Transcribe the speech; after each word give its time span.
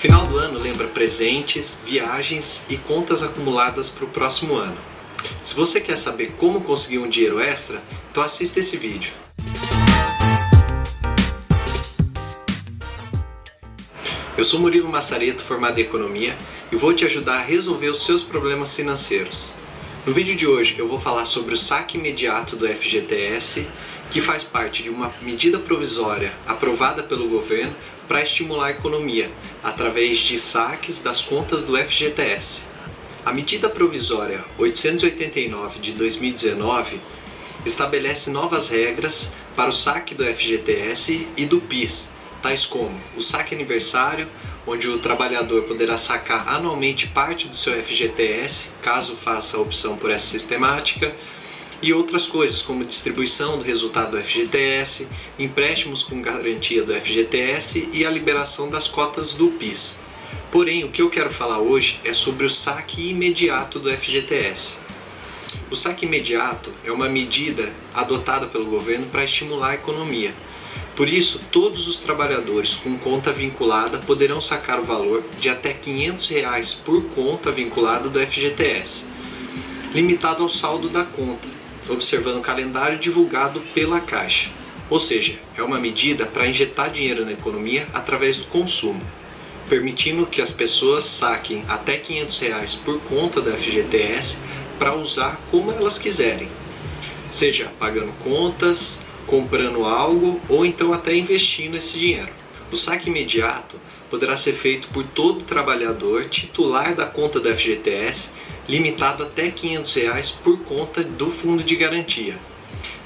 Final 0.00 0.26
do 0.28 0.38
ano 0.38 0.58
lembra 0.58 0.88
presentes, 0.88 1.78
viagens 1.84 2.64
e 2.70 2.78
contas 2.78 3.22
acumuladas 3.22 3.90
para 3.90 4.06
o 4.06 4.08
próximo 4.08 4.54
ano. 4.54 4.78
Se 5.44 5.54
você 5.54 5.78
quer 5.78 5.98
saber 5.98 6.32
como 6.38 6.62
conseguir 6.62 6.96
um 7.00 7.06
dinheiro 7.06 7.38
extra, 7.38 7.82
então 8.10 8.22
assista 8.22 8.60
esse 8.60 8.78
vídeo. 8.78 9.12
Eu 14.38 14.42
sou 14.42 14.58
Murilo 14.58 14.88
Massareto, 14.88 15.44
formado 15.44 15.78
em 15.78 15.82
Economia, 15.82 16.34
e 16.72 16.76
vou 16.76 16.94
te 16.94 17.04
ajudar 17.04 17.34
a 17.34 17.44
resolver 17.44 17.90
os 17.90 18.02
seus 18.02 18.22
problemas 18.22 18.74
financeiros. 18.74 19.52
No 20.06 20.14
vídeo 20.14 20.34
de 20.34 20.46
hoje 20.46 20.76
eu 20.78 20.88
vou 20.88 20.98
falar 20.98 21.26
sobre 21.26 21.52
o 21.52 21.58
saque 21.58 21.98
imediato 21.98 22.56
do 22.56 22.66
FGTS, 22.66 23.66
que 24.10 24.22
faz 24.22 24.42
parte 24.42 24.82
de 24.82 24.88
uma 24.88 25.12
medida 25.20 25.58
provisória 25.58 26.32
aprovada 26.46 27.02
pelo 27.02 27.28
governo 27.28 27.76
para 28.08 28.22
estimular 28.22 28.68
a 28.68 28.70
economia, 28.70 29.30
através 29.62 30.16
de 30.16 30.38
saques 30.38 31.02
das 31.02 31.20
contas 31.20 31.62
do 31.64 31.76
FGTS. 31.76 32.62
A 33.26 33.32
medida 33.32 33.68
provisória 33.68 34.42
889 34.56 35.78
de 35.80 35.92
2019 35.92 36.98
estabelece 37.66 38.30
novas 38.30 38.70
regras 38.70 39.34
para 39.54 39.68
o 39.68 39.72
saque 39.72 40.14
do 40.14 40.24
FGTS 40.24 41.28
e 41.36 41.44
do 41.44 41.60
PIS, 41.60 42.10
tais 42.42 42.64
como 42.64 42.98
o 43.14 43.20
saque 43.20 43.54
aniversário, 43.54 44.26
onde 44.66 44.88
o 44.88 44.98
trabalhador 44.98 45.62
poderá 45.62 45.96
sacar 45.96 46.48
anualmente 46.48 47.08
parte 47.08 47.48
do 47.48 47.56
seu 47.56 47.72
FGTS, 47.82 48.70
caso 48.82 49.16
faça 49.16 49.56
a 49.56 49.60
opção 49.60 49.96
por 49.96 50.10
essa 50.10 50.26
sistemática, 50.26 51.14
e 51.82 51.94
outras 51.94 52.26
coisas 52.26 52.60
como 52.60 52.84
distribuição 52.84 53.56
do 53.56 53.64
resultado 53.64 54.10
do 54.10 54.22
FGTS, 54.22 55.08
empréstimos 55.38 56.02
com 56.02 56.20
garantia 56.20 56.82
do 56.82 56.94
FGTS 56.94 57.88
e 57.92 58.04
a 58.04 58.10
liberação 58.10 58.68
das 58.68 58.86
cotas 58.86 59.34
do 59.34 59.48
PIS. 59.48 59.98
Porém, 60.52 60.84
o 60.84 60.90
que 60.90 61.00
eu 61.00 61.08
quero 61.08 61.30
falar 61.30 61.58
hoje 61.58 61.98
é 62.04 62.12
sobre 62.12 62.44
o 62.44 62.50
saque 62.50 63.08
imediato 63.08 63.78
do 63.78 63.90
FGTS. 63.90 64.78
O 65.70 65.76
saque 65.76 66.04
imediato 66.04 66.72
é 66.84 66.92
uma 66.92 67.08
medida 67.08 67.72
adotada 67.94 68.46
pelo 68.46 68.66
governo 68.66 69.06
para 69.06 69.24
estimular 69.24 69.70
a 69.70 69.74
economia. 69.74 70.34
Por 71.00 71.08
isso, 71.08 71.40
todos 71.50 71.88
os 71.88 72.02
trabalhadores 72.02 72.74
com 72.74 72.98
conta 72.98 73.32
vinculada 73.32 73.96
poderão 74.00 74.38
sacar 74.38 74.78
o 74.78 74.84
valor 74.84 75.24
de 75.40 75.48
até 75.48 75.72
500 75.72 76.28
reais 76.28 76.74
por 76.74 77.02
conta 77.14 77.50
vinculada 77.50 78.10
do 78.10 78.20
FGTS, 78.20 79.06
limitado 79.94 80.42
ao 80.42 80.48
saldo 80.50 80.90
da 80.90 81.02
conta, 81.02 81.48
observando 81.88 82.36
o 82.36 82.42
calendário 82.42 82.98
divulgado 82.98 83.62
pela 83.74 83.98
Caixa. 83.98 84.50
Ou 84.90 85.00
seja, 85.00 85.38
é 85.56 85.62
uma 85.62 85.80
medida 85.80 86.26
para 86.26 86.46
injetar 86.46 86.90
dinheiro 86.92 87.24
na 87.24 87.32
economia 87.32 87.88
através 87.94 88.36
do 88.36 88.44
consumo, 88.48 89.00
permitindo 89.70 90.26
que 90.26 90.42
as 90.42 90.52
pessoas 90.52 91.06
saquem 91.06 91.64
até 91.66 91.96
500 91.96 92.38
reais 92.40 92.74
por 92.74 93.00
conta 93.04 93.40
do 93.40 93.50
FGTS 93.50 94.40
para 94.78 94.94
usar 94.94 95.40
como 95.50 95.72
elas 95.72 95.98
quiserem, 95.98 96.50
seja 97.30 97.72
pagando 97.78 98.12
contas, 98.22 99.00
comprando 99.30 99.84
algo 99.84 100.40
ou 100.48 100.66
então 100.66 100.92
até 100.92 101.14
investindo 101.14 101.76
esse 101.76 101.96
dinheiro. 101.96 102.32
O 102.72 102.76
saque 102.76 103.08
imediato 103.08 103.80
poderá 104.10 104.36
ser 104.36 104.52
feito 104.52 104.88
por 104.88 105.04
todo 105.04 105.44
trabalhador 105.44 106.28
titular 106.28 106.96
da 106.96 107.06
conta 107.06 107.38
do 107.38 107.48
FGTS 107.48 108.32
limitado 108.68 109.22
até 109.22 109.50
500 109.50 109.94
reais 109.94 110.30
por 110.30 110.58
conta 110.60 111.02
do 111.02 111.30
fundo 111.30 111.62
de 111.62 111.76
garantia, 111.76 112.38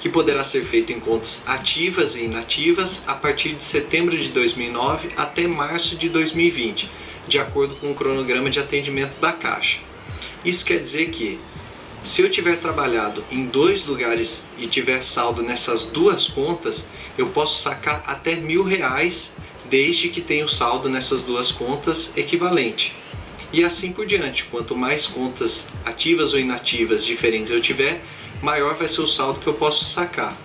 que 0.00 0.08
poderá 0.08 0.42
ser 0.44 0.64
feito 0.64 0.92
em 0.92 1.00
contas 1.00 1.42
ativas 1.46 2.16
e 2.16 2.24
inativas 2.24 3.02
a 3.06 3.14
partir 3.14 3.52
de 3.52 3.62
setembro 3.62 4.16
de 4.16 4.28
2009 4.28 5.10
até 5.16 5.46
março 5.46 5.96
de 5.96 6.08
2020, 6.08 6.88
de 7.28 7.38
acordo 7.38 7.74
com 7.76 7.90
o 7.90 7.94
cronograma 7.94 8.50
de 8.50 8.60
atendimento 8.60 9.20
da 9.20 9.32
Caixa. 9.32 9.78
Isso 10.44 10.64
quer 10.64 10.80
dizer 10.80 11.10
que, 11.10 11.38
se 12.02 12.22
eu 12.22 12.30
tiver 12.30 12.56
trabalhado 12.56 13.24
em 13.30 13.46
dois 13.46 13.86
lugares 13.86 14.46
e 14.58 14.66
tiver 14.66 15.02
saldo 15.02 15.42
nessas 15.42 15.86
duas 15.86 16.26
contas, 16.26 16.88
eu 17.16 17.28
posso 17.28 17.62
sacar 17.62 18.02
até 18.06 18.34
mil 18.34 18.64
reais 18.64 19.34
desde 19.70 20.08
que 20.08 20.20
tenha 20.20 20.44
o 20.44 20.48
saldo 20.48 20.88
nessas 20.88 21.22
duas 21.22 21.52
contas 21.52 22.16
equivalente 22.16 22.94
e 23.52 23.62
assim 23.62 23.92
por 23.92 24.06
diante. 24.06 24.44
Quanto 24.44 24.74
mais 24.74 25.06
contas 25.06 25.68
ativas 25.84 26.32
ou 26.32 26.40
inativas 26.40 27.04
diferentes 27.04 27.52
eu 27.52 27.60
tiver, 27.60 28.02
maior 28.40 28.74
vai 28.74 28.88
ser 28.88 29.02
o 29.02 29.06
saldo 29.06 29.40
que 29.40 29.46
eu 29.46 29.54
posso 29.54 29.84
sacar. 29.84 30.36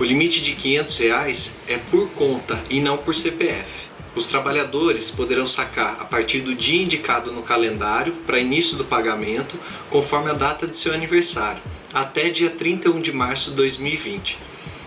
O 0.00 0.04
limite 0.04 0.40
de 0.40 0.52
500 0.52 0.98
reais 0.98 1.56
é 1.66 1.76
por 1.76 2.08
conta 2.10 2.62
e 2.70 2.80
não 2.80 2.96
por 2.96 3.14
CPF. 3.14 3.87
Os 4.18 4.26
trabalhadores 4.26 5.12
poderão 5.12 5.46
sacar 5.46 5.98
a 6.00 6.04
partir 6.04 6.40
do 6.40 6.52
dia 6.52 6.82
indicado 6.82 7.30
no 7.30 7.40
calendário 7.40 8.12
para 8.26 8.40
início 8.40 8.76
do 8.76 8.84
pagamento, 8.84 9.56
conforme 9.90 10.28
a 10.28 10.34
data 10.34 10.66
de 10.66 10.76
seu 10.76 10.92
aniversário, 10.92 11.62
até 11.94 12.28
dia 12.28 12.50
31 12.50 13.00
de 13.00 13.12
março 13.12 13.50
de 13.50 13.56
2020. 13.58 14.36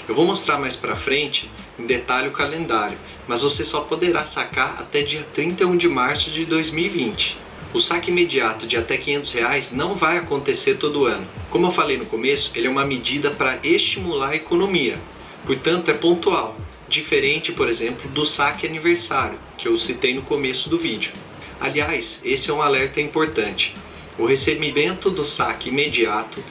Eu 0.06 0.14
vou 0.14 0.26
mostrar 0.26 0.60
mais 0.60 0.76
para 0.76 0.98
frente 0.98 1.50
em 1.80 1.86
detalhe 1.86 2.28
o 2.28 2.34
calendário, 2.34 2.98
mas 3.26 3.42
você 3.42 3.64
só 3.64 3.80
poderá 3.80 4.26
sacar 4.26 4.76
até 4.82 5.02
dia 5.02 5.26
31 5.34 5.78
de 5.78 5.88
março 5.88 6.30
de 6.30 6.44
2020. 6.44 7.38
O 7.74 7.80
saque 7.80 8.12
imediato 8.12 8.68
de 8.68 8.76
até 8.76 8.98
500 8.98 9.32
reais 9.32 9.72
não 9.72 9.96
vai 9.96 10.18
acontecer 10.18 10.76
todo 10.76 11.06
ano. 11.06 11.26
Como 11.50 11.68
eu 11.68 11.72
falei 11.72 11.96
no 11.96 12.06
começo, 12.06 12.52
ele 12.54 12.68
é 12.68 12.70
uma 12.70 12.84
medida 12.84 13.32
para 13.32 13.60
estimular 13.64 14.32
a 14.32 14.36
economia, 14.36 15.00
portanto 15.46 15.90
é 15.90 15.94
pontual, 15.94 16.58
diferente, 16.92 17.52
por 17.52 17.70
exemplo, 17.70 18.10
do 18.10 18.26
saque 18.26 18.68
aniversário, 18.68 19.40
que 19.58 19.68
eu 19.68 19.78
citei 19.78 20.14
no 20.14 20.22
começo 20.22 20.70
do 20.70 20.78
vídeo. 20.78 21.14
Aliás, 21.60 22.22
esse 22.24 22.52
é 22.52 22.54
um 22.54 22.62
alerta 22.62 23.00
importante. 23.00 23.74
O 24.18 24.26
recebimento 24.26 25.10
do 25.10 25.24
saque 25.24 25.70
imediato 25.70 26.44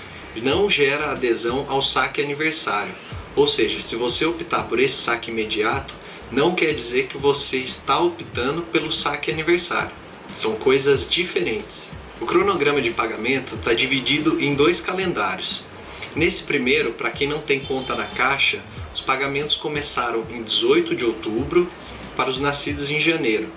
não 0.42 0.70
gera 0.70 1.10
adesão 1.10 1.66
ao 1.68 1.82
saque 1.82 2.22
aniversário. 2.22 2.94
Ou 3.36 3.46
seja, 3.46 3.80
se 3.80 3.96
você 3.96 4.24
optar 4.24 4.64
por 4.64 4.80
esse 4.80 4.96
saque 4.96 5.30
imediato, 5.30 5.94
não 6.32 6.54
quer 6.54 6.72
dizer 6.72 7.06
que 7.06 7.18
você 7.18 7.58
está 7.58 7.98
optando 7.98 8.62
pelo 8.62 8.90
saque 8.90 9.30
aniversário. 9.30 9.92
São 10.34 10.54
coisas 10.54 11.08
diferentes. 11.08 11.90
O 12.20 12.26
cronograma 12.26 12.80
de 12.80 12.90
pagamento 12.90 13.56
está 13.56 13.74
dividido 13.74 14.40
em 14.40 14.54
dois 14.54 14.80
calendários. 14.80 15.64
Nesse 16.14 16.42
primeiro, 16.44 16.92
para 16.92 17.10
quem 17.10 17.28
não 17.28 17.40
tem 17.40 17.60
conta 17.60 17.94
na 17.94 18.04
Caixa, 18.04 18.60
os 18.94 19.00
pagamentos 19.00 19.56
começaram 19.56 20.24
em 20.30 20.42
18 20.42 20.94
de 20.94 21.04
outubro 21.04 21.68
para 22.16 22.30
os 22.30 22.40
nascidos 22.40 22.90
em 22.90 22.98
janeiro. 22.98 23.48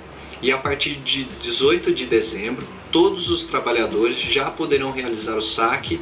E 0.41 0.51
a 0.51 0.57
partir 0.57 0.95
de 0.95 1.23
18 1.23 1.93
de 1.93 2.05
dezembro, 2.05 2.67
todos 2.91 3.29
os 3.29 3.45
trabalhadores 3.45 4.17
já 4.17 4.51
poderão 4.51 4.91
realizar 4.91 5.35
o 5.35 5.41
saque 5.41 5.99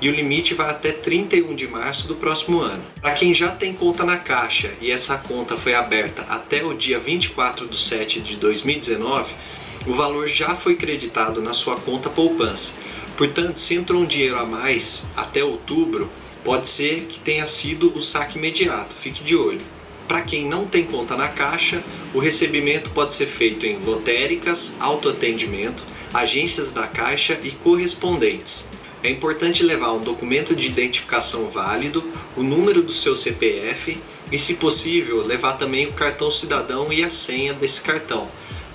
e 0.00 0.08
o 0.08 0.14
limite 0.14 0.52
vai 0.52 0.68
até 0.68 0.92
31 0.92 1.54
de 1.54 1.66
março 1.66 2.06
do 2.06 2.16
próximo 2.16 2.60
ano. 2.60 2.84
Para 3.00 3.14
quem 3.14 3.32
já 3.32 3.48
tem 3.48 3.72
conta 3.72 4.04
na 4.04 4.18
Caixa 4.18 4.70
e 4.80 4.90
essa 4.90 5.16
conta 5.16 5.56
foi 5.56 5.74
aberta 5.74 6.22
até 6.22 6.62
o 6.64 6.74
dia 6.74 6.98
24 6.98 7.66
de 7.66 7.80
7 7.80 8.20
de 8.20 8.36
2019, 8.36 9.32
o 9.86 9.94
valor 9.94 10.26
já 10.26 10.54
foi 10.54 10.76
creditado 10.76 11.40
na 11.40 11.54
sua 11.54 11.76
conta 11.76 12.10
poupança. 12.10 12.78
Portanto, 13.16 13.60
se 13.60 13.74
entrou 13.74 14.02
um 14.02 14.06
dinheiro 14.06 14.38
a 14.38 14.44
mais 14.44 15.06
até 15.16 15.42
outubro, 15.44 16.10
pode 16.42 16.68
ser 16.68 17.02
que 17.02 17.20
tenha 17.20 17.46
sido 17.46 17.96
o 17.96 18.02
saque 18.02 18.38
imediato, 18.38 18.94
fique 18.94 19.22
de 19.22 19.36
olho. 19.36 19.60
Para 20.08 20.22
quem 20.22 20.46
não 20.46 20.66
tem 20.66 20.84
conta 20.84 21.16
na 21.16 21.28
Caixa, 21.28 21.82
o 22.12 22.18
recebimento 22.18 22.90
pode 22.90 23.14
ser 23.14 23.26
feito 23.26 23.64
em 23.64 23.78
lotéricas, 23.78 24.74
autoatendimento, 24.80 25.84
agências 26.12 26.70
da 26.70 26.86
Caixa 26.86 27.38
e 27.42 27.50
correspondentes. 27.52 28.68
É 29.02 29.10
importante 29.10 29.62
levar 29.62 29.92
um 29.92 30.00
documento 30.00 30.54
de 30.54 30.66
identificação 30.66 31.48
válido, 31.48 32.04
o 32.36 32.42
número 32.42 32.82
do 32.82 32.92
seu 32.92 33.14
CPF 33.14 33.96
e, 34.32 34.38
se 34.38 34.54
possível, 34.54 35.24
levar 35.24 35.54
também 35.54 35.86
o 35.86 35.92
cartão 35.92 36.30
cidadão 36.30 36.92
e 36.92 37.04
a 37.04 37.10
senha 37.10 37.54
desse 37.54 37.80
cartão 37.80 38.28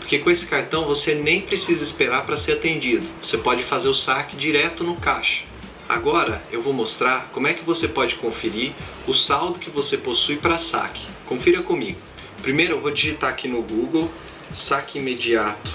porque 0.09 0.24
com 0.24 0.31
esse 0.31 0.47
cartão 0.47 0.86
você 0.86 1.14
nem 1.14 1.40
precisa 1.40 1.84
esperar 1.84 2.26
para 2.26 2.35
ser 2.35 2.53
atendido. 2.53 3.08
Você 3.22 3.38
pode 3.38 3.64
fazer 3.64 3.90
o 3.90 3.94
saque 3.94 4.35
direto 4.35 4.84
no 4.84 4.96
caixa. 4.96 5.44
Agora 5.88 6.41
eu 6.52 6.64
vou 6.64 6.73
mostrar 6.73 7.29
como 7.32 7.47
é 7.47 7.53
que 7.53 7.64
você 7.64 7.88
pode 7.88 8.16
conferir 8.16 8.72
o 9.06 9.14
saldo 9.14 9.59
que 9.59 9.70
você 9.70 10.00
possui 10.00 10.38
para 10.38 10.58
saque. 10.58 11.06
Confira 11.28 11.61
comigo. 11.61 12.00
Primeiro 12.41 12.73
eu 12.73 12.82
vou 12.82 12.90
digitar 12.90 13.29
aqui 13.29 13.47
no 13.47 13.61
Google 13.61 14.11
saque 14.52 14.97
imediato 14.97 15.70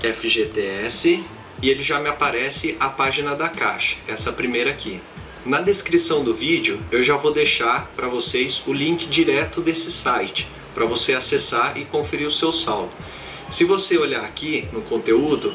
FGTS 0.00 1.24
e 1.60 1.68
ele 1.68 1.82
já 1.82 1.98
me 1.98 2.08
aparece 2.08 2.76
a 2.78 2.88
página 2.88 3.34
da 3.34 3.48
caixa, 3.48 3.96
essa 4.06 4.32
primeira 4.32 4.70
aqui. 4.70 5.00
Na 5.44 5.60
descrição 5.60 6.22
do 6.22 6.32
vídeo 6.32 6.78
eu 6.92 7.02
já 7.02 7.16
vou 7.16 7.32
deixar 7.32 7.90
para 7.96 8.06
vocês 8.06 8.62
o 8.68 8.72
link 8.72 9.08
direto 9.08 9.60
desse 9.60 9.90
site 9.90 10.48
para 10.72 10.86
você 10.86 11.12
acessar 11.12 11.76
e 11.76 11.84
conferir 11.84 12.28
o 12.28 12.30
seu 12.30 12.52
saldo. 12.52 12.92
Se 13.52 13.64
você 13.64 13.98
olhar 13.98 14.24
aqui 14.24 14.66
no 14.72 14.80
conteúdo, 14.80 15.52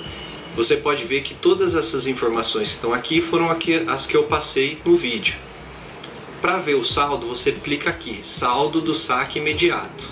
você 0.56 0.78
pode 0.78 1.04
ver 1.04 1.24
que 1.24 1.34
todas 1.34 1.74
essas 1.74 2.06
informações 2.06 2.70
que 2.70 2.76
estão 2.76 2.94
aqui 2.94 3.22
foram 3.22 3.50
aqui 3.50 3.84
as 3.88 4.06
que 4.06 4.16
eu 4.16 4.26
passei 4.26 4.80
no 4.86 4.96
vídeo. 4.96 5.36
Para 6.40 6.60
ver 6.60 6.76
o 6.76 6.86
saldo, 6.86 7.26
você 7.26 7.52
clica 7.52 7.90
aqui, 7.90 8.20
saldo 8.24 8.82
do 8.82 8.94
saque 8.94 9.40
imediato. 9.40 10.06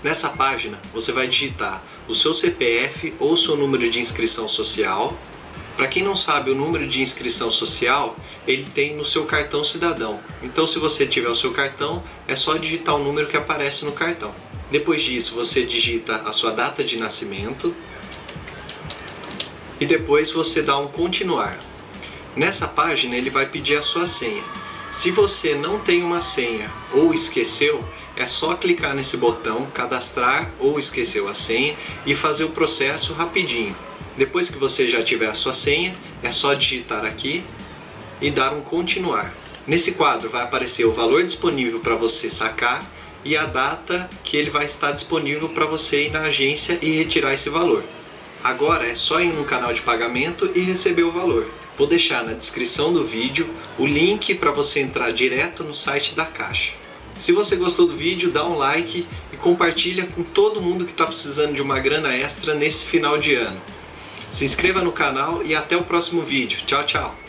Nessa 0.00 0.28
página, 0.28 0.78
você 0.92 1.10
vai 1.10 1.26
digitar 1.26 1.82
o 2.06 2.14
seu 2.14 2.32
CPF 2.32 3.12
ou 3.18 3.36
seu 3.36 3.56
número 3.56 3.90
de 3.90 3.98
inscrição 3.98 4.48
social. 4.48 5.18
Para 5.76 5.88
quem 5.88 6.04
não 6.04 6.14
sabe, 6.14 6.52
o 6.52 6.54
número 6.54 6.86
de 6.86 7.02
inscrição 7.02 7.50
social 7.50 8.16
ele 8.46 8.62
tem 8.62 8.94
no 8.94 9.04
seu 9.04 9.24
cartão 9.24 9.64
cidadão. 9.64 10.20
Então, 10.40 10.68
se 10.68 10.78
você 10.78 11.04
tiver 11.04 11.30
o 11.30 11.34
seu 11.34 11.50
cartão, 11.50 12.00
é 12.28 12.36
só 12.36 12.56
digitar 12.56 12.94
o 12.94 13.02
número 13.02 13.26
que 13.26 13.36
aparece 13.36 13.84
no 13.84 13.90
cartão. 13.90 14.32
Depois 14.70 15.02
disso, 15.02 15.34
você 15.34 15.64
digita 15.64 16.16
a 16.16 16.32
sua 16.32 16.50
data 16.50 16.82
de 16.82 16.98
nascimento 16.98 17.74
e 19.80 19.86
depois 19.86 20.30
você 20.30 20.62
dá 20.62 20.78
um 20.78 20.88
continuar. 20.88 21.58
Nessa 22.36 22.66
página, 22.66 23.16
ele 23.16 23.30
vai 23.30 23.46
pedir 23.46 23.76
a 23.76 23.82
sua 23.82 24.06
senha. 24.06 24.42
Se 24.90 25.10
você 25.10 25.54
não 25.54 25.80
tem 25.80 26.02
uma 26.02 26.20
senha 26.20 26.70
ou 26.92 27.12
esqueceu, 27.12 27.84
é 28.16 28.26
só 28.28 28.54
clicar 28.54 28.94
nesse 28.94 29.16
botão 29.16 29.66
cadastrar 29.66 30.50
ou 30.58 30.78
esqueceu 30.78 31.28
a 31.28 31.34
senha 31.34 31.76
e 32.06 32.14
fazer 32.14 32.44
o 32.44 32.50
processo 32.50 33.12
rapidinho. 33.12 33.76
Depois 34.16 34.48
que 34.48 34.56
você 34.56 34.86
já 34.88 35.02
tiver 35.02 35.26
a 35.26 35.34
sua 35.34 35.52
senha, 35.52 35.94
é 36.22 36.30
só 36.30 36.54
digitar 36.54 37.04
aqui 37.04 37.44
e 38.20 38.30
dar 38.30 38.52
um 38.54 38.60
continuar. 38.60 39.34
Nesse 39.66 39.92
quadro 39.92 40.30
vai 40.30 40.42
aparecer 40.44 40.84
o 40.84 40.92
valor 40.92 41.24
disponível 41.24 41.80
para 41.80 41.96
você 41.96 42.30
sacar 42.30 42.84
e 43.24 43.36
a 43.36 43.44
data 43.44 44.08
que 44.22 44.36
ele 44.36 44.50
vai 44.50 44.66
estar 44.66 44.92
disponível 44.92 45.48
para 45.48 45.66
você 45.66 46.06
ir 46.06 46.10
na 46.10 46.22
agência 46.22 46.78
e 46.82 46.90
retirar 46.90 47.32
esse 47.32 47.48
valor. 47.48 47.84
Agora 48.42 48.86
é 48.86 48.94
só 48.94 49.20
ir 49.20 49.32
no 49.32 49.44
canal 49.44 49.72
de 49.72 49.80
pagamento 49.80 50.50
e 50.54 50.60
receber 50.60 51.04
o 51.04 51.12
valor. 51.12 51.50
Vou 51.76 51.86
deixar 51.86 52.22
na 52.22 52.34
descrição 52.34 52.92
do 52.92 53.04
vídeo 53.04 53.48
o 53.78 53.86
link 53.86 54.34
para 54.34 54.50
você 54.50 54.80
entrar 54.80 55.12
direto 55.12 55.64
no 55.64 55.74
site 55.74 56.14
da 56.14 56.24
Caixa. 56.24 56.74
Se 57.18 57.32
você 57.32 57.56
gostou 57.56 57.86
do 57.86 57.96
vídeo, 57.96 58.30
dá 58.30 58.44
um 58.44 58.58
like 58.58 59.06
e 59.32 59.36
compartilha 59.36 60.06
com 60.06 60.22
todo 60.22 60.60
mundo 60.60 60.84
que 60.84 60.92
está 60.92 61.06
precisando 61.06 61.54
de 61.54 61.62
uma 61.62 61.78
grana 61.78 62.14
extra 62.14 62.54
nesse 62.54 62.84
final 62.84 63.18
de 63.18 63.34
ano. 63.34 63.60
Se 64.32 64.44
inscreva 64.44 64.82
no 64.82 64.92
canal 64.92 65.42
e 65.44 65.54
até 65.54 65.76
o 65.76 65.84
próximo 65.84 66.22
vídeo. 66.22 66.60
Tchau, 66.66 66.84
tchau! 66.84 67.23